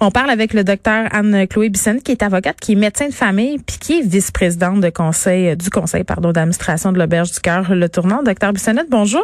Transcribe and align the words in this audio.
On 0.00 0.10
parle 0.10 0.30
avec 0.30 0.54
le 0.54 0.64
docteur 0.64 1.06
Anne-Chloé 1.12 1.68
Bisson, 1.68 1.98
qui 2.04 2.10
est 2.10 2.24
avocate, 2.24 2.58
qui 2.60 2.72
est 2.72 2.74
médecin 2.74 3.06
de 3.06 3.14
famille, 3.14 3.58
puis 3.58 3.78
qui 3.78 4.00
est 4.00 4.02
vice-présidente 4.02 4.80
de 4.80 4.90
conseil, 4.90 5.56
du 5.56 5.70
conseil 5.70 6.02
pardon, 6.02 6.32
d'administration 6.32 6.90
de 6.90 6.98
l'Auberge 6.98 7.30
du 7.30 7.38
Cœur, 7.38 7.72
le 7.72 7.88
tournant. 7.88 8.24
Docteur 8.24 8.52
Bissonnette, 8.52 8.90
bonjour. 8.90 9.22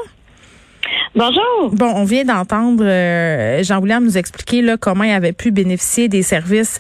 Bonjour. 1.16 1.70
Bon, 1.72 1.92
on 1.96 2.04
vient 2.04 2.24
d'entendre 2.24 2.84
euh, 2.86 3.64
Jean-William 3.64 4.04
nous 4.04 4.16
expliquer 4.16 4.62
là, 4.62 4.76
comment 4.76 5.02
il 5.02 5.10
avait 5.10 5.32
pu 5.32 5.50
bénéficier 5.50 6.08
des 6.08 6.22
services 6.22 6.78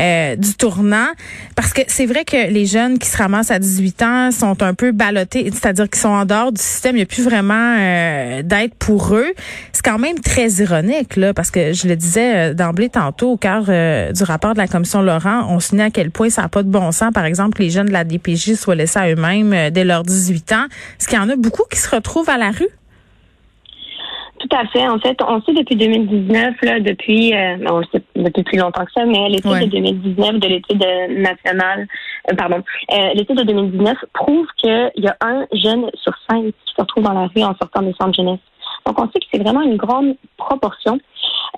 euh, 0.00 0.34
du 0.34 0.54
tournant. 0.54 1.06
Parce 1.54 1.72
que 1.72 1.82
c'est 1.86 2.06
vrai 2.06 2.24
que 2.24 2.50
les 2.50 2.66
jeunes 2.66 2.98
qui 2.98 3.08
se 3.08 3.16
ramassent 3.16 3.52
à 3.52 3.60
18 3.60 4.02
ans 4.02 4.30
sont 4.32 4.64
un 4.64 4.74
peu 4.74 4.90
ballottés, 4.90 5.48
c'est-à-dire 5.52 5.88
qu'ils 5.88 6.00
sont 6.00 6.08
en 6.08 6.24
dehors 6.24 6.50
du 6.50 6.60
système. 6.60 6.96
Il 6.96 6.98
n'y 6.98 7.04
a 7.04 7.06
plus 7.06 7.22
vraiment 7.22 7.76
euh, 7.78 8.42
d'aide 8.42 8.74
pour 8.74 9.14
eux. 9.14 9.32
C'est 9.72 9.84
quand 9.84 9.98
même 9.98 10.18
très 10.18 10.48
ironique, 10.48 11.14
là, 11.14 11.32
parce 11.32 11.52
que 11.52 11.72
je 11.72 11.86
le 11.86 11.94
disais 11.94 12.54
d'emblée 12.54 12.88
tantôt 12.88 13.32
au 13.32 13.36
cœur 13.36 13.62
du 14.12 14.22
rapport 14.24 14.54
de 14.54 14.58
la 14.58 14.66
commission 14.66 15.02
Laurent, 15.02 15.46
on 15.48 15.60
souligne 15.60 15.84
à 15.84 15.90
quel 15.90 16.10
point 16.10 16.30
ça 16.30 16.42
n'a 16.42 16.48
pas 16.48 16.64
de 16.64 16.68
bon 16.68 16.90
sens, 16.90 17.12
par 17.14 17.24
exemple, 17.24 17.56
que 17.56 17.62
les 17.62 17.70
jeunes 17.70 17.86
de 17.86 17.92
la 17.92 18.02
DPJ 18.02 18.54
soient 18.54 18.74
laissés 18.74 18.98
à 18.98 19.08
eux-mêmes 19.08 19.70
dès 19.70 19.84
leurs 19.84 20.02
18 20.02 20.52
ans. 20.52 20.66
Est-ce 20.98 21.06
qu'il 21.06 21.16
y 21.16 21.20
en 21.20 21.28
a 21.28 21.36
beaucoup 21.36 21.62
qui 21.70 21.78
se 21.78 21.88
retrouvent 21.94 22.28
à 22.28 22.38
la 22.38 22.50
rue? 22.50 22.66
Tout 24.48 24.56
à 24.56 24.66
fait. 24.66 24.86
En 24.88 24.98
fait, 24.98 25.18
on 25.26 25.42
sait 25.42 25.52
depuis 25.52 25.76
2019, 25.76 26.54
là, 26.62 26.80
depuis, 26.80 27.34
euh, 27.34 27.56
on 27.68 27.78
le 27.78 27.84
sait 27.92 28.02
depuis 28.14 28.42
plus 28.44 28.58
longtemps 28.58 28.84
que 28.84 28.92
ça, 28.92 29.04
mais 29.04 29.28
l'étude 29.28 29.50
de 29.50 29.66
2019 29.66 30.34
de 30.36 30.46
l'étude 30.46 30.84
nationale, 31.18 31.86
euh, 32.30 32.34
pardon, 32.36 32.62
euh, 32.92 33.14
l'étude 33.14 33.36
de 33.36 33.42
2019 33.42 33.96
prouve 34.14 34.46
qu'il 34.56 34.90
y 34.96 35.08
a 35.08 35.16
un 35.20 35.46
jeune 35.52 35.90
sur 35.94 36.12
cinq 36.30 36.44
qui 36.44 36.74
se 36.74 36.80
retrouve 36.80 37.04
dans 37.04 37.12
la 37.12 37.26
rue 37.26 37.42
en 37.42 37.54
sortant 37.60 37.82
des 37.82 37.94
centres 38.00 38.14
jeunesse. 38.14 38.38
Donc, 38.86 38.98
on 39.00 39.10
sait 39.10 39.18
que 39.18 39.26
c'est 39.32 39.42
vraiment 39.42 39.62
une 39.62 39.76
grande 39.76 40.14
proportion 40.36 40.98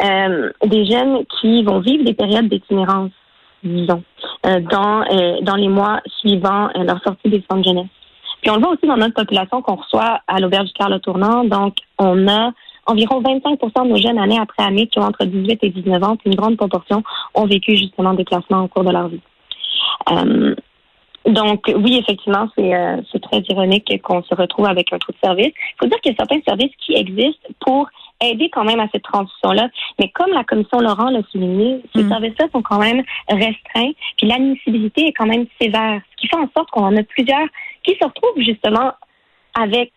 euh, 0.03 0.51
des 0.65 0.87
jeunes 0.87 1.25
qui 1.41 1.63
vont 1.63 1.81
vivre 1.81 2.05
des 2.05 2.15
périodes 2.15 2.49
d'itinérance, 2.49 3.11
disons, 3.63 4.03
dans 4.43 5.05
dans 5.43 5.57
les 5.57 5.69
mois 5.69 6.01
suivant 6.19 6.71
leur 6.75 7.01
sortie 7.03 7.29
des 7.29 7.45
centres 7.49 7.69
jeunesse. 7.69 7.89
Puis 8.41 8.51
on 8.51 8.55
le 8.55 8.63
voit 8.63 8.71
aussi 8.71 8.87
dans 8.87 8.97
notre 8.97 9.15
population 9.15 9.61
qu'on 9.61 9.77
reçoit 9.77 10.21
à 10.27 10.41
l'auberge 10.41 10.69
du 10.69 10.73
Carle 10.73 10.99
Tournant. 11.01 11.45
Donc, 11.45 11.77
on 11.99 12.27
a 12.27 12.53
environ 12.91 13.23
25% 13.23 13.85
de 13.85 13.89
nos 13.89 13.97
jeunes 13.97 14.19
année 14.19 14.39
après 14.39 14.63
année 14.63 14.87
qui 14.87 14.99
ont 14.99 15.03
entre 15.03 15.25
18 15.25 15.59
et 15.63 15.71
19 15.71 16.03
ans, 16.03 16.17
une 16.25 16.35
grande 16.35 16.57
proportion 16.57 17.03
ont 17.35 17.47
vécu 17.47 17.77
justement 17.77 18.15
des 18.15 18.25
classements 18.25 18.65
au 18.65 18.69
cours 18.69 18.85
de 18.85 18.91
leur 18.91 19.09
vie. 19.09 19.21
Euh, 20.11 20.55
donc 21.27 21.71
oui, 21.77 21.99
effectivement, 21.99 22.49
euh, 22.59 22.97
c'est 23.13 23.21
très 23.21 23.41
ironique 23.51 23.93
qu'on 24.03 24.23
se 24.23 24.35
retrouve 24.35 24.67
avec 24.67 24.93
un 24.93 24.99
trou 24.99 25.13
de 25.13 25.19
service. 25.23 25.53
Il 25.55 25.77
faut 25.79 25.87
dire 25.87 26.01
qu'il 26.01 26.13
y 26.13 26.15
a 26.15 26.17
certains 26.17 26.41
services 26.47 26.75
qui 26.79 26.95
existent 26.95 27.49
pour 27.61 27.89
aider 28.23 28.49
quand 28.51 28.65
même 28.65 28.81
à 28.81 28.89
cette 28.93 29.03
transition-là. 29.03 29.69
Mais 29.99 30.09
comme 30.09 30.31
la 30.33 30.45
commission 30.45 30.81
Laurent 30.81 31.11
l'a 31.11 31.23
souligné, 31.31 31.83
ces 31.95 32.05
mm. 32.05 32.09
services-là 32.09 32.47
sont 32.53 32.63
quand 32.63 32.79
même 32.79 33.03
restreints, 33.29 33.93
puis 34.17 34.27
l'admissibilité 34.27 35.09
est 35.09 35.13
quand 35.13 35.27
même 35.27 35.47
sévère, 35.61 36.01
ce 36.11 36.17
qui 36.17 36.29
fait 36.29 36.37
en 36.37 36.49
sorte 36.57 36.71
qu'on 36.71 36.85
en 36.85 36.97
a 36.97 37.03
plusieurs 37.03 37.47
qui 37.83 37.97
se 38.01 38.05
retrouvent 38.05 38.43
justement 38.43 38.93
avec 39.59 39.93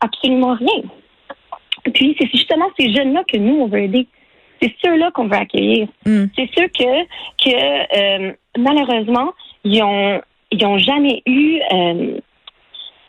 absolument 0.00 0.54
rien. 0.54 0.82
Puis 1.90 2.16
c'est 2.18 2.30
justement 2.30 2.66
ces 2.78 2.92
jeunes-là 2.92 3.24
que 3.24 3.38
nous, 3.38 3.60
on 3.60 3.66
veut 3.66 3.82
aider. 3.82 4.06
C'est 4.60 4.74
ceux-là 4.84 5.10
qu'on 5.12 5.28
veut 5.28 5.36
accueillir. 5.36 5.88
Mm. 6.04 6.24
C'est 6.36 6.50
ceux 6.56 6.68
que, 6.68 7.04
que 7.44 8.28
euh, 8.28 8.32
malheureusement, 8.56 9.32
ils 9.64 9.82
ont, 9.82 10.20
ils 10.50 10.66
ont 10.66 10.78
jamais 10.78 11.22
eu 11.26 11.60
euh, 11.72 12.18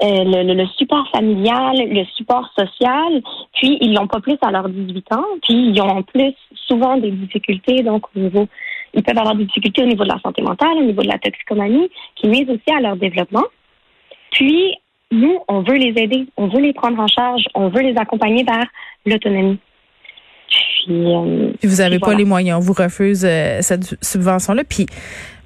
euh, 0.01 0.23
le, 0.23 0.53
le, 0.53 0.67
support 0.77 1.09
familial, 1.11 1.75
le 1.77 2.05
support 2.15 2.49
social, 2.57 3.21
puis 3.53 3.77
ils 3.81 3.93
l'ont 3.93 4.07
pas 4.07 4.21
plus 4.21 4.37
à 4.41 4.51
leurs 4.51 4.69
18 4.69 5.13
ans, 5.13 5.25
puis 5.41 5.71
ils 5.71 5.81
ont 5.81 5.89
en 5.89 6.03
plus 6.03 6.33
souvent 6.53 6.97
des 6.97 7.11
difficultés, 7.11 7.83
donc 7.83 8.05
au 8.15 8.19
niveau, 8.19 8.47
ils 8.93 9.03
peuvent 9.03 9.17
avoir 9.17 9.35
des 9.35 9.45
difficultés 9.45 9.83
au 9.83 9.87
niveau 9.87 10.03
de 10.03 10.09
la 10.09 10.19
santé 10.19 10.41
mentale, 10.41 10.77
au 10.77 10.83
niveau 10.83 11.01
de 11.01 11.07
la 11.07 11.19
toxicomanie, 11.19 11.89
qui 12.15 12.27
nuisent 12.27 12.49
aussi 12.49 12.75
à 12.75 12.79
leur 12.79 12.95
développement. 12.95 13.43
Puis 14.31 14.75
nous, 15.11 15.39
on 15.47 15.61
veut 15.61 15.75
les 15.75 16.01
aider, 16.01 16.27
on 16.37 16.47
veut 16.47 16.61
les 16.61 16.73
prendre 16.73 16.99
en 16.99 17.07
charge, 17.07 17.43
on 17.55 17.69
veut 17.69 17.81
les 17.81 17.97
accompagner 17.97 18.43
vers 18.43 18.67
l'autonomie. 19.05 19.59
Puis, 20.85 21.15
euh, 21.15 21.51
vous 21.63 21.75
n'avez 21.77 21.99
pas 21.99 22.13
les 22.13 22.25
moyens, 22.25 22.57
on 22.57 22.61
vous 22.61 22.73
refuse 22.73 23.25
euh, 23.25 23.59
cette 23.61 23.95
subvention-là. 24.03 24.63
Puis 24.63 24.87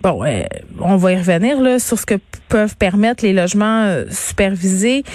Bon, 0.03 0.21
euh, 0.25 0.43
on 0.81 0.97
va 0.97 1.13
y 1.13 1.15
revenir 1.15 1.61
là 1.61 1.79
sur 1.79 1.97
ce 1.97 2.05
que 2.05 2.15
peuvent 2.49 2.75
permettre 2.75 3.23
les 3.23 3.31
logements 3.31 3.83
euh, 3.85 4.03
supervisés. 4.11 5.05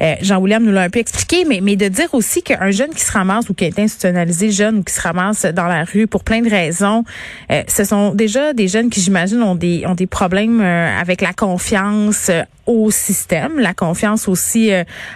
Euh, 0.00 0.14
Jean-William 0.22 0.64
nous 0.64 0.72
l'a 0.72 0.80
un 0.80 0.88
peu 0.88 1.00
expliqué, 1.00 1.44
mais, 1.44 1.60
mais 1.62 1.76
de 1.76 1.86
dire 1.86 2.08
aussi 2.14 2.42
qu'un 2.42 2.70
jeune 2.70 2.88
qui 2.88 3.02
se 3.02 3.12
ramasse 3.12 3.50
ou 3.50 3.54
qui 3.54 3.66
est 3.66 3.78
institutionnalisé 3.78 4.50
jeune 4.50 4.78
ou 4.78 4.82
qui 4.82 4.94
se 4.94 5.02
ramasse 5.02 5.44
dans 5.44 5.66
la 5.66 5.84
rue 5.84 6.06
pour 6.06 6.24
plein 6.24 6.40
de 6.40 6.48
raisons, 6.48 7.04
ce 7.50 7.84
sont 7.84 8.14
déjà 8.14 8.54
des 8.54 8.68
jeunes 8.68 8.88
qui, 8.88 9.02
j'imagine, 9.02 9.42
ont 9.42 9.54
des 9.54 9.84
ont 9.86 9.94
des 9.94 10.06
problèmes 10.06 10.60
avec 10.60 11.20
la 11.20 11.34
confiance 11.34 12.30
au 12.66 12.90
système, 12.90 13.58
la 13.58 13.74
confiance 13.74 14.28
aussi 14.28 14.70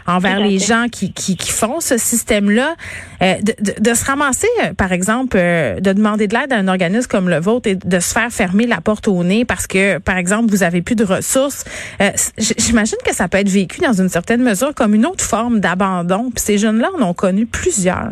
envers 0.06 0.40
les 0.40 0.58
gens 0.58 0.86
qui, 0.90 1.12
qui, 1.12 1.36
qui 1.36 1.50
font 1.50 1.80
ce 1.80 1.96
système-là. 1.96 2.74
De, 3.20 3.54
de, 3.62 3.80
de, 3.80 3.94
se 3.94 4.04
ramasser, 4.04 4.48
par 4.76 4.90
exemple, 4.90 5.36
de 5.36 5.92
demander 5.92 6.26
de 6.26 6.34
l'aide 6.36 6.52
à 6.52 6.56
un 6.56 6.66
organisme 6.66 7.08
comme 7.08 7.28
le 7.28 7.38
vôtre 7.38 7.68
et 7.68 7.76
de 7.76 8.00
se 8.00 8.12
faire 8.12 8.32
fermer 8.32 8.66
la 8.66 8.80
porte 8.80 9.06
au 9.06 9.21
parce 9.46 9.66
que, 9.66 9.98
par 9.98 10.16
exemple, 10.16 10.50
vous 10.50 10.62
avez 10.62 10.82
plus 10.82 10.96
de 10.96 11.04
ressources. 11.04 11.64
Euh, 12.00 12.10
j'imagine 12.58 12.98
que 13.04 13.14
ça 13.14 13.28
peut 13.28 13.38
être 13.38 13.48
vécu 13.48 13.80
dans 13.80 13.92
une 13.92 14.08
certaine 14.08 14.42
mesure 14.42 14.74
comme 14.74 14.94
une 14.94 15.06
autre 15.06 15.24
forme 15.24 15.60
d'abandon. 15.60 16.30
Puis 16.30 16.44
ces 16.44 16.58
jeunes-là 16.58 16.90
en 16.98 17.02
ont 17.02 17.14
connu 17.14 17.46
plusieurs. 17.46 18.10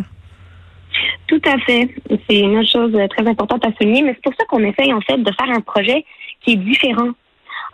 Tout 1.27 1.41
à 1.47 1.59
fait. 1.59 1.89
C'est 2.29 2.41
une 2.41 2.67
chose 2.67 2.93
très 3.11 3.27
importante 3.29 3.65
à 3.65 3.71
souligner, 3.81 4.03
mais 4.03 4.15
c'est 4.15 4.23
pour 4.23 4.35
ça 4.39 4.45
qu'on 4.47 4.65
essaye 4.65 4.93
en 4.93 5.01
fait 5.01 5.19
de 5.19 5.31
faire 5.33 5.51
un 5.51 5.61
projet 5.61 6.05
qui 6.43 6.53
est 6.53 6.57
différent 6.57 7.11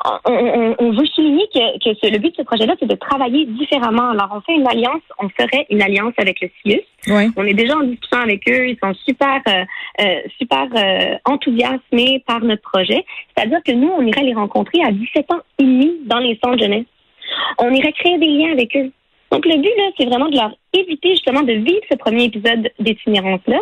on, 0.05 0.93
veut 0.93 1.07
souligner 1.07 1.47
que, 1.53 2.09
le 2.11 2.19
but 2.19 2.31
de 2.31 2.37
ce 2.37 2.43
projet-là, 2.43 2.75
c'est 2.79 2.89
de 2.89 2.95
travailler 2.95 3.47
différemment. 3.47 4.11
Alors, 4.11 4.29
on 4.33 4.41
fait 4.41 4.55
une 4.55 4.67
alliance, 4.67 5.03
on 5.19 5.29
ferait 5.29 5.67
une 5.71 5.83
alliance 5.83 6.12
avec 6.19 6.41
le 6.41 6.49
CIUS. 6.62 6.83
On 7.37 7.45
est 7.45 7.55
déjà 7.55 7.77
en 7.77 7.83
discussion 7.83 8.19
avec 8.19 8.49
eux. 8.49 8.69
Ils 8.69 8.79
sont 8.83 8.95
super, 9.07 9.41
euh, 9.49 9.65
euh, 10.01 10.21
super 10.39 10.67
euh, 10.75 11.17
enthousiasmés 11.25 12.23
par 12.27 12.41
notre 12.41 12.62
projet. 12.62 13.05
C'est-à-dire 13.34 13.61
que 13.65 13.73
nous, 13.73 13.89
on 13.89 14.05
irait 14.07 14.25
les 14.25 14.34
rencontrer 14.34 14.83
à 14.83 14.93
17 14.93 15.33
ans 15.33 15.41
et 15.59 15.65
demi 15.65 15.93
dans 16.05 16.19
les 16.19 16.39
centres 16.43 16.59
jeunesse. 16.59 16.87
On 17.59 17.71
irait 17.73 17.93
créer 17.93 18.19
des 18.19 18.27
liens 18.27 18.53
avec 18.53 18.77
eux. 18.77 18.91
Donc, 19.33 19.45
le 19.45 19.57
but, 19.57 19.73
là, 19.77 19.91
c'est 19.99 20.07
vraiment 20.07 20.28
de 20.28 20.37
leur 20.37 20.53
éviter 20.73 21.11
justement 21.11 21.43
de 21.43 21.53
vivre 21.53 21.81
ce 21.91 21.97
premier 21.97 22.25
épisode 22.25 22.71
d'itinérance-là 22.78 23.61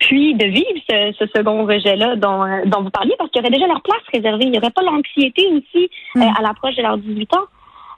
puis 0.00 0.34
de 0.34 0.46
vivre 0.46 1.14
ce, 1.18 1.26
second 1.36 1.66
rejet-là 1.66 2.16
dont, 2.16 2.42
euh, 2.42 2.62
dont 2.64 2.82
vous 2.82 2.90
parliez, 2.90 3.14
parce 3.18 3.30
qu'il 3.30 3.40
y 3.40 3.44
aurait 3.44 3.52
déjà 3.52 3.66
leur 3.66 3.82
place 3.82 4.02
réservée. 4.12 4.44
Il 4.46 4.50
n'y 4.50 4.58
aurait 4.58 4.70
pas 4.70 4.82
l'anxiété 4.82 5.46
aussi 5.48 5.90
euh, 6.16 6.20
mm. 6.20 6.34
à 6.38 6.42
l'approche 6.42 6.74
de 6.74 6.82
leurs 6.82 6.98
18 6.98 7.36
ans. 7.36 7.44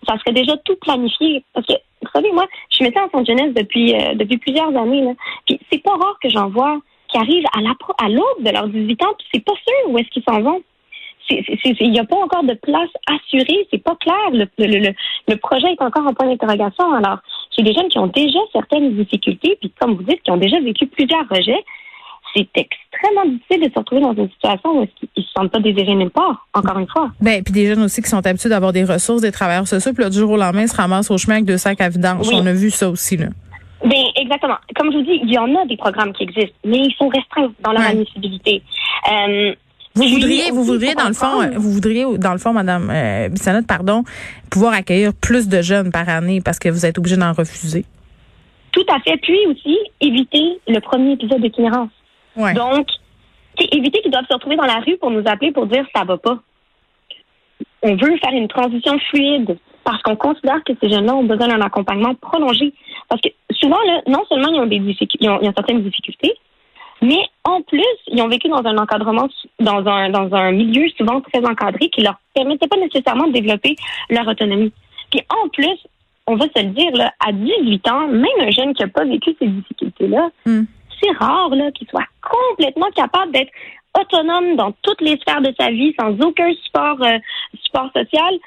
Ça 0.07 0.19
serait 0.19 0.35
déjà 0.35 0.57
tout 0.59 0.77
planifié. 0.81 1.45
Parce 1.55 1.65
que, 1.67 1.75
vous 2.03 2.11
savez, 2.13 2.33
moi, 2.33 2.45
je 2.71 2.77
suis 2.77 2.85
médecin 2.85 3.09
en 3.13 3.21
de 3.21 3.27
jeunesse 3.27 3.55
depuis, 3.55 3.95
euh, 3.95 4.15
depuis 4.15 4.37
plusieurs 4.39 4.77
années. 4.77 5.03
Là. 5.03 5.13
Puis 5.47 5.61
c'est 5.71 5.83
pas 5.83 5.93
rare 5.93 6.17
que 6.21 6.29
j'en 6.29 6.51
vois 6.51 6.81
qui 7.09 7.19
arrivent 7.19 7.45
à 7.55 8.09
l'aube 8.09 8.43
de 8.43 8.51
leurs 8.51 8.69
18 8.69 9.03
ans, 9.03 9.13
puis 9.19 9.29
c'est 9.35 9.45
pas 9.45 9.53
sûr 9.53 9.91
où 9.91 9.99
est-ce 9.99 10.09
qu'ils 10.09 10.25
s'en 10.27 10.41
vont. 10.41 10.63
Il 11.31 11.91
n'y 11.91 12.01
a 12.01 12.05
pas 12.05 12.17
encore 12.17 12.43
de 12.43 12.55
place 12.55 12.91
assurée, 13.07 13.67
c'est 13.71 13.83
pas 13.83 13.95
clair. 13.97 14.31
Le, 14.33 14.47
le, 14.59 14.93
le, 15.29 15.37
projet 15.37 15.69
est 15.71 15.83
encore 15.83 16.07
en 16.07 16.15
point 16.15 16.27
d'interrogation. 16.27 16.93
Alors, 16.93 17.19
j'ai 17.57 17.63
des 17.63 17.73
jeunes 17.75 17.89
qui 17.89 17.99
ont 17.99 18.09
déjà 18.09 18.39
certaines 18.53 18.95
difficultés, 18.97 19.57
puis 19.61 19.73
comme 19.79 19.95
vous 19.95 20.03
dites, 20.03 20.23
qui 20.23 20.31
ont 20.31 20.37
déjà 20.37 20.59
vécu 20.61 20.87
plusieurs 20.87 21.29
rejets 21.29 21.65
c'est 22.35 22.49
extrêmement 22.55 23.27
difficile 23.27 23.69
de 23.69 23.73
se 23.73 23.79
retrouver 23.79 24.01
dans 24.03 24.15
une 24.15 24.31
situation 24.31 24.81
où 24.81 24.83
ils 24.83 25.09
ne 25.17 25.23
se 25.23 25.29
sentent 25.37 25.51
pas 25.51 25.61
désirés 25.61 25.95
nulle 25.95 26.11
part, 26.11 26.47
encore 26.55 26.79
une 26.79 26.89
fois. 26.89 27.11
Ben, 27.21 27.43
puis 27.43 27.53
des 27.53 27.67
jeunes 27.67 27.83
aussi 27.83 28.03
qui 28.03 28.09
sont 28.09 28.27
habitués 28.27 28.49
d'avoir 28.49 28.73
des 28.73 28.85
ressources, 28.85 29.23
des 29.23 29.33
travailleurs 29.33 29.67
sociaux, 29.69 29.93
puis 29.93 30.03
là, 30.03 30.11
du 30.11 30.19
jour 30.19 30.31
au 30.31 30.37
lendemain, 30.37 30.63
ils 30.63 30.69
se 30.69 30.77
ramassent 30.77 31.11
au 31.11 31.19
chemin 31.19 31.37
avec 31.37 31.47
deux 31.47 31.59
sacs 31.59 31.81
à 31.81 31.89
vidange. 31.89 32.29
On 32.33 32.47
a 32.47 32.53
vu 32.53 32.71
ça 32.71 32.89
aussi, 32.89 33.17
là. 33.17 33.27
Ben, 33.85 34.05
exactement. 34.17 34.57
Comme 34.77 34.93
je 34.93 34.99
vous 34.99 35.05
dis, 35.05 35.21
il 35.25 35.33
y 35.33 35.39
en 35.39 35.53
a 35.57 35.67
des 35.67 35.77
programmes 35.77 36.13
qui 36.13 36.23
existent, 36.23 36.55
mais 36.65 36.79
ils 36.79 36.95
sont 36.97 37.09
restreints 37.09 37.53
dans 37.65 37.73
leur 37.73 37.83
admissibilité. 37.83 38.63
Euh, 39.11 39.55
vous 39.95 40.05
voudriez, 40.05 40.51
vous 40.51 40.65
voudriez 40.65 40.95
dans 40.95 41.09
le 41.09 41.15
fond, 41.15 41.51
vous 41.57 41.73
voudriez 41.73 42.07
dans 42.17 42.33
le 42.33 42.39
fond, 42.39 42.53
Madame 42.53 42.89
euh, 42.91 43.29
Bissonnette, 43.29 43.67
pardon, 43.67 44.05
pouvoir 44.51 44.73
accueillir 44.73 45.13
plus 45.13 45.49
de 45.49 45.61
jeunes 45.61 45.91
par 45.91 46.09
année 46.09 46.41
parce 46.41 46.59
que 46.59 46.69
vous 46.69 46.87
êtes 46.87 46.97
obligé 46.97 47.17
d'en 47.17 47.33
refuser? 47.33 47.85
Tout 48.71 48.87
à 48.89 49.01
fait. 49.01 49.19
Puis 49.19 49.39
aussi 49.49 49.79
éviter 50.01 50.61
le 50.67 50.81
premier 50.81 51.13
épisode 51.13 51.43
d'itinérance. 51.43 51.91
Donc, 52.37 52.89
éviter 53.59 54.01
qu'ils 54.01 54.11
doivent 54.11 54.27
se 54.29 54.35
retrouver 54.35 54.57
dans 54.57 54.65
la 54.65 54.81
rue 54.81 54.97
pour 54.97 55.11
nous 55.11 55.23
appeler 55.27 55.53
pour 55.53 55.67
dire 55.67 55.85
ça 55.95 56.05
va 56.05 56.17
pas. 56.17 56.39
On 57.83 57.97
veut 57.97 58.17
faire 58.19 58.33
une 58.33 58.49
transition 58.49 58.99
fluide 59.11 59.59
parce 59.85 60.03
qu'on 60.03 60.17
considère 60.17 60.63
que 60.65 60.73
ces 60.81 60.89
jeunes-là 60.89 61.15
ont 61.15 61.25
besoin 61.25 61.49
d'un 61.49 61.61
accompagnement 61.61 62.15
prolongé. 62.15 62.73
Parce 63.09 63.21
que 63.21 63.29
souvent, 63.51 63.81
là, 63.87 64.01
non 64.07 64.25
seulement 64.29 64.49
ils 64.49 64.61
ont 64.61 64.67
des 64.67 64.79
difficultés, 64.79 65.25
ils 65.25 65.29
ont, 65.29 65.41
certaines 65.57 65.83
difficultés, 65.83 66.33
mais 67.03 67.19
en 67.45 67.61
plus, 67.63 67.83
ils 68.07 68.23
ont 68.23 68.29
vécu 68.29 68.49
dans 68.49 68.65
un 68.65 68.79
encadrement, 68.79 69.29
dans 69.59 69.85
un, 69.87 70.11
dans 70.11 70.33
un 70.35 70.53
milieu 70.53 70.89
souvent 70.97 71.21
très 71.21 71.45
encadré 71.45 71.89
qui 71.89 72.03
leur 72.03 72.15
permettait 72.33 72.69
pas 72.69 72.77
nécessairement 72.77 73.27
de 73.27 73.33
développer 73.33 73.75
leur 74.09 74.27
autonomie. 74.29 74.73
Puis 75.11 75.21
en 75.29 75.49
plus, 75.49 75.79
on 76.27 76.37
va 76.37 76.47
se 76.55 76.63
le 76.63 76.71
dire, 76.71 76.93
là, 76.93 77.13
à 77.19 77.33
18 77.33 77.89
ans, 77.89 78.07
même 78.07 78.27
un 78.41 78.51
jeune 78.51 78.73
qui 78.75 78.83
n'a 78.83 78.89
pas 78.89 79.05
vécu 79.05 79.35
ces 79.39 79.49
difficultés-là, 79.49 80.31
hmm. 80.47 80.63
C'est 81.03 81.17
rare 81.19 81.51
là, 81.51 81.71
qu'il 81.73 81.89
soit 81.89 82.07
complètement 82.23 82.91
capable 82.95 83.33
d'être 83.33 83.51
autonome 83.99 84.57
dans 84.57 84.73
toutes 84.83 85.01
les 85.01 85.19
sphères 85.19 85.43
de 85.43 85.53
sa 85.59 85.71
vie, 85.71 85.95
sans 85.99 86.19
aucun 86.21 86.51
support, 86.65 86.97
euh, 87.03 87.19
support 87.65 87.91
social 87.95 88.39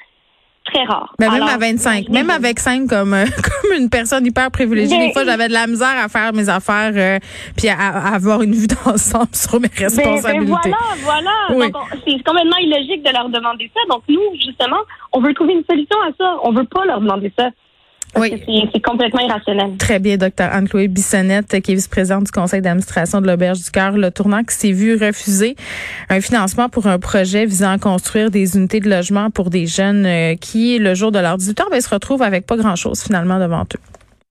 très 0.64 0.84
rare. 0.84 1.14
Ben, 1.18 1.30
même 1.30 1.42
à 1.42 1.58
25, 1.58 2.08
même 2.08 2.28
avec 2.28 2.58
5 2.58 2.88
comme 2.88 3.14
euh, 3.14 3.24
comme 3.36 3.78
une 3.78 3.88
personne 3.88 4.26
hyper 4.26 4.50
privilégiée, 4.50 4.98
des 4.98 5.12
fois 5.12 5.24
j'avais 5.24 5.46
de 5.46 5.52
la 5.52 5.68
misère 5.68 5.94
à 5.96 6.08
faire 6.08 6.32
mes 6.32 6.48
affaires 6.48 6.92
euh, 6.96 7.18
puis 7.56 7.68
à, 7.68 8.14
avoir 8.14 8.42
une 8.42 8.52
vue 8.52 8.66
d'ensemble 8.84 9.32
sur 9.34 9.60
mes 9.60 9.68
ben, 9.68 9.74
ben, 9.78 9.84
responsabilités. 9.84 10.72
voilà, 11.02 11.32
voilà. 11.50 11.70
C'est 12.04 12.22
complètement 12.24 12.58
illogique 12.60 13.04
de 13.04 13.12
leur 13.12 13.28
demander 13.28 13.70
ça. 13.74 13.80
Donc 13.88 14.02
nous, 14.08 14.20
justement, 14.44 14.80
on 15.12 15.20
veut 15.20 15.34
trouver 15.34 15.54
une 15.54 15.64
solution 15.68 15.96
à 16.02 16.10
ça. 16.18 16.36
On 16.42 16.52
veut 16.52 16.64
pas 16.64 16.84
leur 16.84 17.00
demander 17.00 17.32
ça. 17.38 17.50
Oui. 18.16 18.42
C'est 18.72 18.80
complètement 18.80 19.20
irrationnel. 19.20 19.76
Très 19.78 19.98
bien, 19.98 20.16
docteur 20.16 20.52
Anne-Chloé 20.52 20.88
Bissonnette, 20.88 21.60
qui 21.60 21.72
est 21.72 21.74
vice-présidente 21.74 22.24
du 22.24 22.30
conseil 22.30 22.62
d'administration 22.62 23.20
de 23.20 23.26
l'Auberge 23.26 23.62
du 23.62 23.70
Cœur, 23.70 23.92
le 23.92 24.10
tournant 24.10 24.42
qui 24.42 24.54
s'est 24.54 24.72
vu 24.72 24.96
refuser 24.96 25.56
un 26.08 26.20
financement 26.20 26.68
pour 26.68 26.86
un 26.86 26.98
projet 26.98 27.46
visant 27.46 27.72
à 27.72 27.78
construire 27.78 28.30
des 28.30 28.56
unités 28.56 28.80
de 28.80 28.88
logement 28.88 29.30
pour 29.30 29.50
des 29.50 29.66
jeunes 29.66 30.06
euh, 30.06 30.34
qui, 30.36 30.78
le 30.78 30.94
jour 30.94 31.12
de 31.12 31.18
leur 31.18 31.36
18 31.36 31.60
ans, 31.60 31.64
ben, 31.70 31.80
se 31.80 31.88
retrouvent 31.88 32.22
avec 32.22 32.46
pas 32.46 32.56
grand-chose 32.56 33.02
finalement 33.02 33.38
devant 33.38 33.62
eux. 33.62 33.95